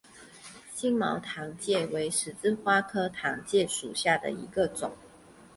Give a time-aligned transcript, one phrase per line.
[0.73, 4.91] 星毛糖芥为十字花科糖芥属下的一个种。